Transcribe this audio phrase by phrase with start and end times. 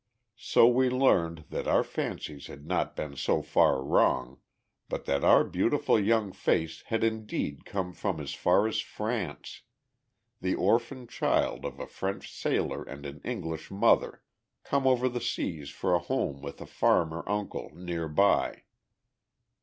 [0.39, 4.39] So we learned that our fancies had not been so far wrong,
[4.89, 9.61] but that our beautiful young face had indeed come from as far as France,
[10.39, 14.23] the orphaned child of a French sailor and an English mother,
[14.63, 18.63] come over the seas for a home with a farmer uncle near by.